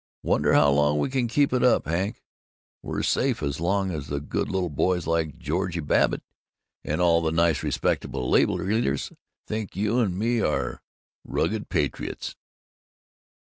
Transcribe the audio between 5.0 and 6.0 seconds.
like George